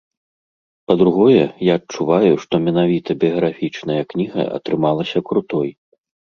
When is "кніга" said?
4.15-4.49